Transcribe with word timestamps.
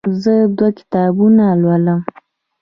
زه 0.21 0.33
دوه 0.57 0.69
کتابونه 0.77 1.45
لولم. 1.61 1.99